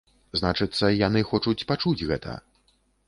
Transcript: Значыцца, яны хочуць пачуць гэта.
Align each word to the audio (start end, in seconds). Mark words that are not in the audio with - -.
Значыцца, 0.39 0.89
яны 1.07 1.21
хочуць 1.33 1.67
пачуць 1.73 2.05
гэта. 2.13 2.35